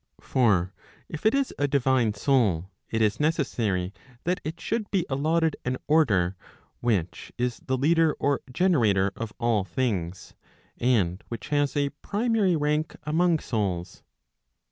£For 0.19 0.71
if 1.07 1.27
it 1.27 1.35
is 1.35 1.53
a 1.59 1.67
divine 1.67 2.15
soul] 2.15 2.71
it 2.89 3.03
is 3.03 3.19
necessary 3.19 3.93
that 4.23 4.41
it 4.43 4.59
should 4.59 4.89
be 4.89 5.05
allotted 5.11 5.55
an 5.63 5.77
order 5.87 6.35
£ 6.41 6.45
which 6.79 7.31
is 7.37 7.59
the 7.67 7.77
leader 7.77 8.13
or 8.17 8.41
generator 8.51 9.11
*] 9.13 9.15
of 9.15 9.31
all 9.39 9.63
things, 9.63 10.33
and 10.79 11.23
which 11.27 11.49
has 11.49 11.77
a 11.77 11.89
primary 11.89 12.55
rank 12.55 12.95
among 13.05 13.37
souls. 13.37 14.01